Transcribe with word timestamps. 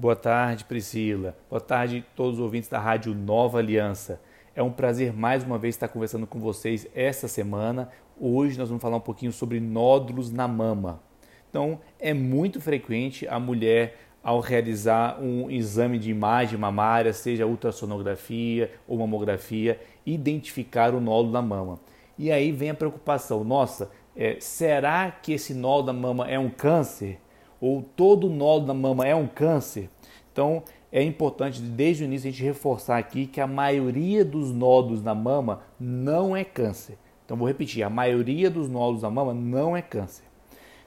Boa 0.00 0.14
tarde, 0.14 0.64
Priscila. 0.64 1.36
Boa 1.50 1.60
tarde 1.60 2.06
todos 2.14 2.34
os 2.34 2.40
ouvintes 2.40 2.68
da 2.68 2.78
Rádio 2.78 3.12
Nova 3.16 3.58
Aliança. 3.58 4.20
É 4.54 4.62
um 4.62 4.70
prazer 4.70 5.12
mais 5.12 5.42
uma 5.42 5.58
vez 5.58 5.74
estar 5.74 5.88
conversando 5.88 6.24
com 6.24 6.38
vocês 6.38 6.86
esta 6.94 7.26
semana. 7.26 7.90
Hoje 8.16 8.56
nós 8.56 8.68
vamos 8.68 8.80
falar 8.80 8.98
um 8.98 9.00
pouquinho 9.00 9.32
sobre 9.32 9.58
nódulos 9.58 10.30
na 10.30 10.46
mama. 10.46 11.02
Então, 11.50 11.80
é 11.98 12.14
muito 12.14 12.60
frequente 12.60 13.26
a 13.26 13.40
mulher, 13.40 13.98
ao 14.22 14.38
realizar 14.38 15.20
um 15.20 15.50
exame 15.50 15.98
de 15.98 16.12
imagem 16.12 16.56
mamária, 16.56 17.12
seja 17.12 17.44
ultrassonografia 17.44 18.70
ou 18.86 18.98
mamografia, 18.98 19.80
identificar 20.06 20.94
o 20.94 21.00
nódulo 21.00 21.32
na 21.32 21.42
mama. 21.42 21.80
E 22.16 22.30
aí 22.30 22.52
vem 22.52 22.70
a 22.70 22.74
preocupação: 22.74 23.42
nossa, 23.42 23.90
é, 24.14 24.36
será 24.38 25.10
que 25.10 25.32
esse 25.32 25.52
nódulo 25.54 25.86
da 25.86 25.92
mama 25.92 26.30
é 26.30 26.38
um 26.38 26.50
câncer? 26.50 27.18
Ou 27.60 27.82
todo 27.82 28.28
nódulo 28.28 28.66
da 28.66 28.74
mama 28.74 29.06
é 29.06 29.14
um 29.14 29.26
câncer. 29.26 29.88
Então 30.32 30.62
é 30.90 31.02
importante 31.02 31.60
desde 31.60 32.02
o 32.02 32.06
início 32.06 32.28
a 32.28 32.32
gente 32.32 32.42
reforçar 32.42 32.98
aqui 32.98 33.26
que 33.26 33.40
a 33.40 33.46
maioria 33.46 34.24
dos 34.24 34.52
nódulos 34.52 35.02
da 35.02 35.14
mama 35.14 35.60
não 35.78 36.36
é 36.36 36.44
câncer. 36.44 36.96
Então 37.24 37.36
vou 37.36 37.46
repetir, 37.46 37.82
a 37.82 37.90
maioria 37.90 38.50
dos 38.50 38.68
nódulos 38.68 39.02
da 39.02 39.10
mama 39.10 39.34
não 39.34 39.76
é 39.76 39.82
câncer. 39.82 40.24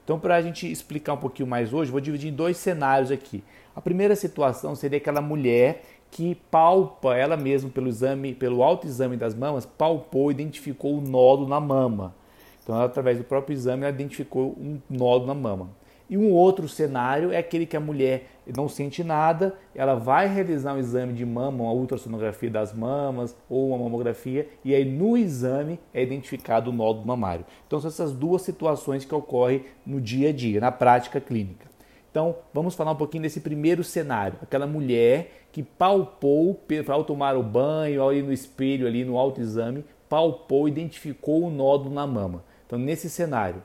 Então 0.04 0.18
para 0.18 0.36
a 0.36 0.42
gente 0.42 0.70
explicar 0.70 1.14
um 1.14 1.18
pouquinho 1.18 1.48
mais 1.48 1.72
hoje, 1.72 1.90
vou 1.90 2.00
dividir 2.00 2.30
em 2.30 2.34
dois 2.34 2.56
cenários 2.56 3.10
aqui. 3.10 3.44
A 3.74 3.80
primeira 3.80 4.16
situação 4.16 4.74
seria 4.74 4.98
aquela 4.98 5.20
mulher 5.20 5.82
que 6.12 6.34
palpa 6.50 7.16
ela 7.16 7.38
mesma 7.38 7.70
pelo 7.70 7.88
exame, 7.88 8.34
pelo 8.34 8.62
autoexame 8.62 9.16
das 9.16 9.34
mamas, 9.34 9.64
palpou, 9.64 10.30
identificou 10.30 10.98
o 10.98 11.00
nódulo 11.00 11.48
na 11.48 11.58
mama. 11.58 12.14
Então, 12.62 12.76
ela, 12.76 12.84
através 12.84 13.16
do 13.16 13.24
próprio 13.24 13.54
exame, 13.54 13.84
ela 13.84 13.94
identificou 13.94 14.54
um 14.60 14.78
nódulo 14.90 15.26
na 15.26 15.34
mama. 15.34 15.70
E 16.12 16.18
um 16.18 16.30
outro 16.30 16.68
cenário 16.68 17.32
é 17.32 17.38
aquele 17.38 17.64
que 17.64 17.74
a 17.74 17.80
mulher 17.80 18.26
não 18.54 18.68
sente 18.68 19.02
nada, 19.02 19.54
ela 19.74 19.94
vai 19.94 20.28
realizar 20.28 20.74
um 20.74 20.78
exame 20.78 21.14
de 21.14 21.24
mama, 21.24 21.64
uma 21.64 21.72
ultrassonografia 21.72 22.50
das 22.50 22.74
mamas 22.74 23.34
ou 23.48 23.70
uma 23.70 23.78
mamografia, 23.78 24.46
e 24.62 24.74
aí 24.74 24.84
no 24.84 25.16
exame 25.16 25.80
é 25.94 26.02
identificado 26.02 26.68
o 26.68 26.72
nódulo 26.72 27.06
mamário. 27.06 27.46
Então 27.66 27.80
são 27.80 27.88
essas 27.88 28.12
duas 28.12 28.42
situações 28.42 29.06
que 29.06 29.14
ocorrem 29.14 29.64
no 29.86 30.02
dia 30.02 30.28
a 30.28 30.32
dia, 30.34 30.60
na 30.60 30.70
prática 30.70 31.18
clínica. 31.18 31.66
Então 32.10 32.36
vamos 32.52 32.74
falar 32.74 32.92
um 32.92 32.96
pouquinho 32.96 33.22
desse 33.22 33.40
primeiro 33.40 33.82
cenário, 33.82 34.36
aquela 34.42 34.66
mulher 34.66 35.46
que 35.50 35.62
palpou 35.62 36.60
ao 36.88 37.04
tomar 37.04 37.38
o 37.38 37.42
banho, 37.42 38.06
ali 38.06 38.20
no 38.20 38.34
espelho, 38.34 38.86
ali 38.86 39.02
no 39.02 39.16
autoexame, 39.16 39.82
palpou, 40.10 40.68
identificou 40.68 41.44
o 41.44 41.50
nódulo 41.50 41.94
na 41.94 42.06
mama. 42.06 42.44
Então 42.66 42.78
nesse 42.78 43.08
cenário, 43.08 43.62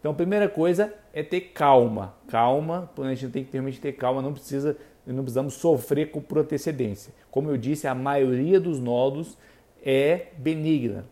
então, 0.00 0.12
a 0.12 0.14
primeira 0.14 0.48
coisa 0.48 0.92
é 1.12 1.22
ter 1.22 1.52
calma. 1.52 2.14
Calma, 2.26 2.90
a 2.96 3.14
gente 3.14 3.28
tem 3.28 3.44
que 3.44 3.52
realmente 3.52 3.78
ter 3.78 3.92
calma, 3.92 4.22
não 4.22 4.32
precisa, 4.32 4.76
não 5.06 5.22
precisamos 5.22 5.54
sofrer 5.54 6.10
por 6.10 6.38
antecedência. 6.38 7.12
Como 7.30 7.50
eu 7.50 7.58
disse, 7.58 7.86
a 7.86 7.94
maioria 7.94 8.58
dos 8.58 8.80
nódulos 8.80 9.36
é 9.84 10.28
benigna. 10.38 11.04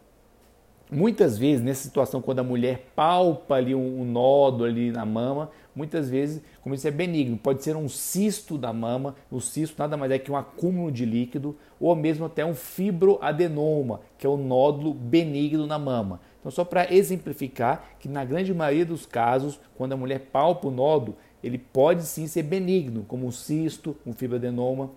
Muitas 0.90 1.36
vezes, 1.36 1.62
nessa 1.62 1.82
situação, 1.82 2.22
quando 2.22 2.38
a 2.38 2.42
mulher 2.42 2.90
palpa 2.96 3.56
ali 3.56 3.74
um, 3.74 4.00
um 4.00 4.04
nódulo 4.06 4.64
ali 4.64 4.90
na 4.90 5.04
mama, 5.04 5.50
muitas 5.74 6.08
vezes, 6.08 6.42
como 6.62 6.74
isso 6.74 6.88
é 6.88 6.90
benigno, 6.90 7.36
pode 7.36 7.62
ser 7.62 7.76
um 7.76 7.90
cisto 7.90 8.56
da 8.56 8.72
mama, 8.72 9.14
o 9.30 9.38
cisto 9.38 9.76
nada 9.78 9.98
mais 9.98 10.10
é 10.10 10.18
que 10.18 10.32
um 10.32 10.36
acúmulo 10.36 10.90
de 10.90 11.04
líquido, 11.04 11.54
ou 11.78 11.94
mesmo 11.94 12.24
até 12.24 12.42
um 12.42 12.54
fibroadenoma, 12.54 14.00
que 14.16 14.26
é 14.26 14.30
o 14.30 14.38
nódulo 14.38 14.94
benigno 14.94 15.66
na 15.66 15.78
mama. 15.78 16.20
Então, 16.48 16.54
só 16.54 16.64
para 16.64 16.90
exemplificar 16.90 17.90
que 18.00 18.08
na 18.08 18.24
grande 18.24 18.54
maioria 18.54 18.86
dos 18.86 19.04
casos, 19.04 19.60
quando 19.76 19.92
a 19.92 19.96
mulher 19.98 20.30
palpa 20.32 20.68
o 20.68 20.70
nódulo, 20.70 21.14
ele 21.44 21.58
pode 21.58 22.04
sim 22.04 22.26
ser 22.26 22.42
benigno, 22.42 23.04
como 23.06 23.26
um 23.26 23.30
cisto, 23.30 23.94
um 24.06 24.14
fibroadenoma. 24.14 24.90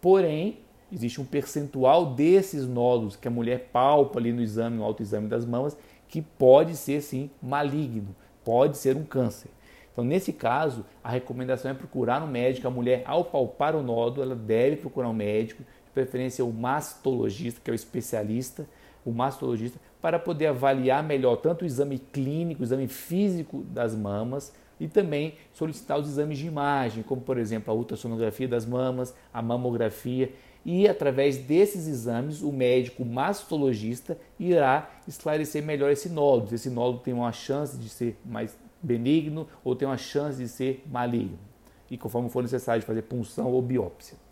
Porém, 0.00 0.60
existe 0.90 1.20
um 1.20 1.26
percentual 1.26 2.14
desses 2.14 2.66
nódulos 2.66 3.16
que 3.16 3.28
a 3.28 3.30
mulher 3.30 3.68
palpa 3.70 4.18
ali 4.18 4.32
no 4.32 4.40
exame, 4.40 4.78
no 4.78 4.82
autoexame 4.82 5.28
das 5.28 5.44
mamas, 5.44 5.76
que 6.08 6.22
pode 6.22 6.74
ser 6.74 7.02
sim 7.02 7.28
maligno, 7.42 8.16
pode 8.42 8.78
ser 8.78 8.96
um 8.96 9.04
câncer. 9.04 9.50
Então, 9.92 10.06
nesse 10.06 10.32
caso, 10.32 10.86
a 11.02 11.10
recomendação 11.10 11.70
é 11.70 11.74
procurar 11.74 12.22
um 12.22 12.26
médico. 12.26 12.66
A 12.66 12.70
mulher, 12.70 13.02
ao 13.04 13.26
palpar 13.26 13.76
o 13.76 13.82
nódulo, 13.82 14.22
ela 14.22 14.34
deve 14.34 14.76
procurar 14.76 15.10
um 15.10 15.14
médico, 15.14 15.64
de 15.84 15.90
preferência 15.92 16.42
o 16.42 16.50
mastologista, 16.50 17.60
que 17.62 17.70
é 17.70 17.72
o 17.72 17.74
especialista, 17.74 18.66
o 19.04 19.12
mastologista, 19.12 19.78
para 20.00 20.18
poder 20.18 20.46
avaliar 20.46 21.02
melhor 21.02 21.36
tanto 21.36 21.62
o 21.62 21.66
exame 21.66 21.98
clínico, 21.98 22.62
o 22.62 22.64
exame 22.64 22.88
físico 22.88 23.62
das 23.64 23.94
mamas 23.94 24.52
e 24.78 24.88
também 24.88 25.34
solicitar 25.52 25.98
os 25.98 26.08
exames 26.08 26.38
de 26.38 26.46
imagem, 26.46 27.02
como 27.02 27.20
por 27.20 27.38
exemplo 27.38 27.72
a 27.72 27.76
ultrassonografia 27.76 28.48
das 28.48 28.66
mamas, 28.66 29.14
a 29.32 29.40
mamografia. 29.40 30.32
E 30.64 30.88
através 30.88 31.36
desses 31.36 31.86
exames, 31.86 32.42
o 32.42 32.50
médico 32.50 33.04
mastologista 33.04 34.18
irá 34.40 34.90
esclarecer 35.06 35.62
melhor 35.62 35.90
esse 35.90 36.08
nódulo. 36.08 36.48
Se 36.48 36.54
esse 36.54 36.70
nódulo 36.70 37.02
tem 37.02 37.12
uma 37.12 37.32
chance 37.32 37.76
de 37.76 37.88
ser 37.88 38.18
mais 38.24 38.56
benigno 38.82 39.46
ou 39.62 39.76
tem 39.76 39.86
uma 39.86 39.98
chance 39.98 40.38
de 40.38 40.48
ser 40.48 40.82
maligno. 40.90 41.38
E 41.90 41.98
conforme 41.98 42.30
for 42.30 42.42
necessário 42.42 42.82
fazer 42.82 43.02
punção 43.02 43.52
ou 43.52 43.60
biópsia. 43.60 44.23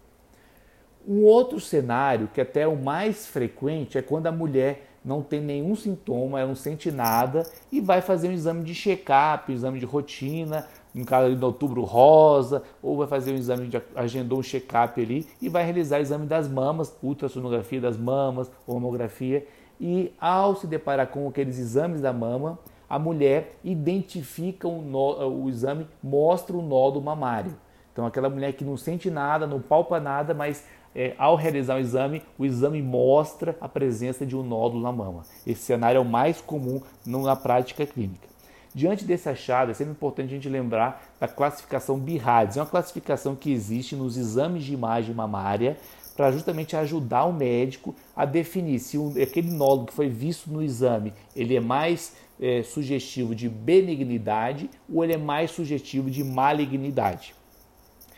Um 1.06 1.24
outro 1.24 1.58
cenário, 1.58 2.28
que 2.32 2.40
até 2.40 2.62
é 2.62 2.68
o 2.68 2.76
mais 2.76 3.26
frequente, 3.26 3.98
é 3.98 4.02
quando 4.02 4.26
a 4.26 4.32
mulher 4.32 4.88
não 5.04 5.20
tem 5.22 5.40
nenhum 5.40 5.74
sintoma, 5.74 6.38
ela 6.38 6.48
não 6.48 6.54
sente 6.54 6.90
nada 6.90 7.44
e 7.70 7.80
vai 7.80 8.00
fazer 8.00 8.28
um 8.28 8.32
exame 8.32 8.62
de 8.62 8.74
check-up, 8.74 9.50
um 9.50 9.54
exame 9.54 9.80
de 9.80 9.84
rotina, 9.84 10.66
no 10.94 11.04
caso 11.04 11.34
do 11.34 11.46
outubro 11.46 11.82
rosa, 11.82 12.62
ou 12.82 12.96
vai 12.96 13.06
fazer 13.06 13.32
um 13.32 13.36
exame 13.36 13.66
de 13.66 13.82
agendou 13.96 14.38
um 14.38 14.42
check-up 14.42 15.00
ali 15.00 15.26
e 15.40 15.48
vai 15.48 15.64
realizar 15.64 15.98
o 15.98 16.02
exame 16.02 16.26
das 16.26 16.48
mamas, 16.48 16.94
ultrassonografia 17.02 17.80
das 17.80 17.96
mamas, 17.96 18.50
mamografia, 18.66 19.46
e 19.80 20.12
ao 20.20 20.54
se 20.54 20.66
deparar 20.66 21.08
com 21.08 21.26
aqueles 21.26 21.58
exames 21.58 22.00
da 22.00 22.12
mama, 22.12 22.58
a 22.88 22.98
mulher 22.98 23.56
identifica 23.64 24.68
o, 24.68 24.82
nó, 24.82 25.26
o 25.26 25.48
exame, 25.48 25.88
mostra 26.02 26.56
o 26.56 26.62
nódulo 26.62 27.04
mamário. 27.04 27.56
Então 27.92 28.06
aquela 28.06 28.30
mulher 28.30 28.52
que 28.52 28.64
não 28.64 28.76
sente 28.76 29.10
nada, 29.10 29.46
não 29.46 29.60
palpa 29.60 29.98
nada, 29.98 30.32
mas 30.32 30.64
é, 30.94 31.14
ao 31.18 31.36
realizar 31.36 31.76
o 31.76 31.80
exame, 31.80 32.22
o 32.38 32.44
exame 32.44 32.82
mostra 32.82 33.56
a 33.60 33.68
presença 33.68 34.26
de 34.26 34.36
um 34.36 34.42
nódulo 34.42 34.82
na 34.82 34.92
mama. 34.92 35.22
Esse 35.46 35.62
cenário 35.62 35.98
é 35.98 36.00
o 36.00 36.04
mais 36.04 36.40
comum 36.40 36.80
na 37.06 37.36
prática 37.36 37.86
clínica. 37.86 38.28
Diante 38.74 39.04
desse 39.04 39.28
achado, 39.28 39.70
é 39.70 39.74
sempre 39.74 39.92
importante 39.92 40.30
a 40.30 40.34
gente 40.34 40.48
lembrar 40.48 41.02
da 41.20 41.28
classificação 41.28 41.98
BIRADS. 41.98 42.56
É 42.56 42.60
uma 42.60 42.66
classificação 42.66 43.36
que 43.36 43.52
existe 43.52 43.94
nos 43.94 44.16
exames 44.16 44.64
de 44.64 44.72
imagem 44.72 45.14
mamária 45.14 45.76
para 46.16 46.30
justamente 46.30 46.76
ajudar 46.76 47.24
o 47.24 47.32
médico 47.32 47.94
a 48.14 48.24
definir 48.24 48.78
se 48.78 48.98
aquele 49.22 49.50
nódulo 49.50 49.86
que 49.86 49.94
foi 49.94 50.08
visto 50.08 50.50
no 50.50 50.62
exame 50.62 51.14
ele 51.34 51.56
é 51.56 51.60
mais 51.60 52.14
é, 52.40 52.62
sugestivo 52.62 53.34
de 53.34 53.48
benignidade 53.48 54.68
ou 54.92 55.02
ele 55.04 55.14
é 55.14 55.18
mais 55.18 55.50
sugestivo 55.50 56.10
de 56.10 56.22
malignidade. 56.22 57.34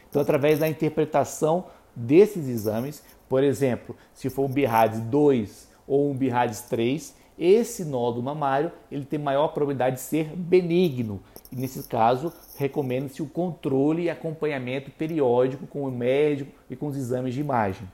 Então, 0.09 0.23
através 0.23 0.59
da 0.59 0.69
interpretação 0.69 1.67
desses 1.95 2.49
exames, 2.49 3.03
por 3.29 3.43
exemplo, 3.43 3.97
se 4.13 4.31
for 4.31 4.45
um 4.45 4.53
BIRADS 4.53 5.01
2 5.01 5.69
ou 5.87 6.11
um 6.11 6.17
BIRADS 6.17 6.63
3, 6.63 7.15
esse 7.39 7.85
nódulo 7.85 8.23
mamário 8.23 8.71
ele 8.91 9.05
tem 9.05 9.19
maior 9.19 9.49
probabilidade 9.49 9.97
de 9.97 10.03
ser 10.03 10.27
benigno. 10.37 11.21
E 11.51 11.57
nesse 11.57 11.83
caso, 11.89 12.33
recomenda-se 12.57 13.23
o 13.23 13.27
controle 13.27 14.05
e 14.05 14.11
acompanhamento 14.11 14.91
periódico 14.91 15.67
com 15.67 15.83
o 15.83 15.91
médico 15.91 16.53
e 16.71 16.77
com 16.77 16.87
os 16.87 16.97
exames 16.97 17.35
de 17.35 17.41
imagem. 17.41 17.89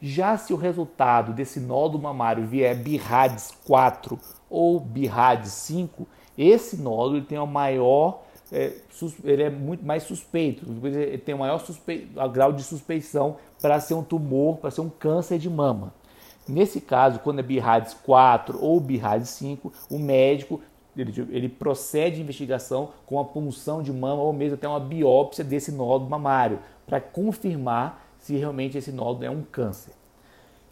Já 0.00 0.36
se 0.36 0.52
o 0.52 0.56
resultado 0.56 1.32
desse 1.32 1.58
nódulo 1.58 2.02
mamário 2.02 2.46
vier 2.46 2.76
BIRADS 2.76 3.52
4 3.66 4.18
ou 4.50 4.78
BIRADS 4.78 5.48
5, 5.48 6.06
esse 6.36 6.76
nódulo 6.76 7.22
tem 7.22 7.38
uma 7.38 7.46
maior 7.46 8.22
é, 8.54 8.72
ele 9.24 9.42
é 9.42 9.50
muito 9.50 9.84
mais 9.84 10.04
suspeito, 10.04 10.64
ele 10.84 11.18
tem 11.18 11.34
o 11.34 11.38
maior 11.38 11.58
suspe... 11.58 12.08
grau 12.32 12.52
de 12.52 12.62
suspeição 12.62 13.36
para 13.60 13.80
ser 13.80 13.94
um 13.94 14.02
tumor, 14.02 14.58
para 14.58 14.70
ser 14.70 14.80
um 14.80 14.88
câncer 14.88 15.38
de 15.38 15.50
mama. 15.50 15.92
Nesse 16.46 16.80
caso, 16.80 17.18
quando 17.18 17.40
é 17.40 17.42
BIRADS 17.42 17.94
4 18.04 18.62
ou 18.62 18.78
BIRADS 18.78 19.28
5, 19.30 19.72
o 19.90 19.98
médico 19.98 20.60
ele, 20.96 21.12
ele 21.30 21.48
procede 21.48 22.20
à 22.20 22.22
investigação 22.22 22.90
com 23.04 23.18
a 23.18 23.24
punção 23.24 23.82
de 23.82 23.92
mama 23.92 24.22
ou 24.22 24.32
mesmo 24.32 24.54
até 24.54 24.68
uma 24.68 24.78
biópsia 24.78 25.42
desse 25.42 25.72
nódulo 25.72 26.08
mamário, 26.08 26.60
para 26.86 27.00
confirmar 27.00 28.06
se 28.18 28.36
realmente 28.36 28.78
esse 28.78 28.92
nódulo 28.92 29.24
é 29.24 29.30
um 29.30 29.42
câncer. 29.42 29.92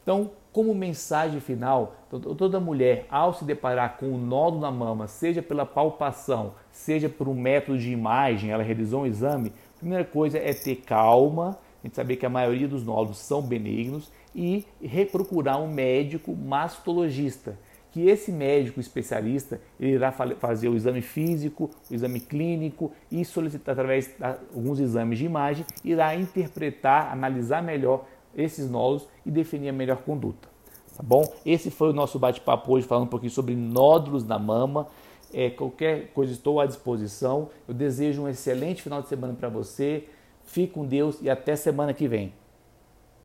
Então, 0.03 0.31
como 0.53 0.75
mensagem 0.75 1.41
final, 1.41 1.97
toda 2.11 2.61
mulher, 2.61 3.07
ao 3.09 3.33
se 3.33 3.45
deparar 3.45 3.97
com 3.97 4.07
um 4.07 4.19
nódulo 4.19 4.61
na 4.61 4.71
mama, 4.71 5.09
seja 5.09 5.41
pela 5.41 5.65
palpação, 5.65 6.53
seja 6.71 7.09
por 7.09 7.27
um 7.27 7.35
método 7.35 7.79
de 7.79 7.91
imagem, 7.91 8.51
ela 8.51 8.63
realizou 8.63 9.03
um 9.03 9.07
exame, 9.07 9.53
a 9.77 9.79
primeira 9.79 10.05
coisa 10.05 10.39
é 10.39 10.53
ter 10.53 10.77
calma, 10.77 11.59
a 11.83 11.87
gente 11.87 11.97
saber 11.97 12.17
que 12.17 12.27
a 12.27 12.31
maioria 12.31 12.69
dos 12.69 12.85
nódulos 12.85 13.19
são 13.19 13.41
benignos 13.41 14.13
e 14.35 14.67
procurar 15.11 15.57
um 15.57 15.73
médico 15.73 16.37
mastologista, 16.37 17.59
que 17.91 18.09
esse 18.09 18.31
médico 18.31 18.79
especialista 18.79 19.61
ele 19.81 19.93
irá 19.93 20.13
fazer 20.13 20.69
o 20.69 20.77
exame 20.77 21.03
físico, 21.03 21.71
o 21.91 21.95
exame 21.95 22.21
clínico 22.21 22.93
e 23.11 23.25
solicitar 23.25 23.73
através 23.73 24.07
de 24.07 24.25
alguns 24.55 24.81
exames 24.81 25.19
de 25.19 25.25
imagem, 25.25 25.65
irá 25.85 26.15
interpretar, 26.15 27.11
analisar 27.11 27.63
melhor 27.63 28.07
esses 28.37 28.71
nódulos 28.71 29.09
e 29.25 29.31
definir 29.31 29.69
a 29.69 29.73
melhor 29.73 29.99
conduta. 29.99 30.49
Tá 30.97 31.03
bom? 31.03 31.25
Esse 31.45 31.71
foi 31.71 31.91
o 31.91 31.93
nosso 31.93 32.19
bate-papo 32.19 32.73
hoje 32.73 32.87
falando 32.87 33.05
um 33.05 33.09
pouquinho 33.11 33.33
sobre 33.33 33.55
nódulos 33.55 34.25
na 34.25 34.39
mama. 34.39 34.89
É, 35.33 35.49
qualquer 35.49 36.13
coisa 36.13 36.33
estou 36.33 36.61
à 36.61 36.67
disposição. 36.67 37.49
Eu 37.67 37.73
desejo 37.73 38.23
um 38.23 38.29
excelente 38.29 38.83
final 38.83 39.01
de 39.01 39.09
semana 39.09 39.35
para 39.35 39.49
você. 39.49 40.07
Fique 40.45 40.75
com 40.75 40.85
Deus 40.85 41.19
e 41.23 41.31
até 41.31 41.57
semana 41.57 41.95
que 41.95 42.07
vem. 42.07 42.35